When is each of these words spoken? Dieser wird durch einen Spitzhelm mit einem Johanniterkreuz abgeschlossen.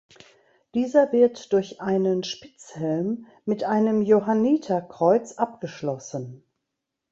Dieser 0.73 1.11
wird 1.11 1.53
durch 1.53 1.79
einen 1.79 2.23
Spitzhelm 2.23 3.27
mit 3.45 3.63
einem 3.63 4.01
Johanniterkreuz 4.01 5.33
abgeschlossen. 5.33 6.43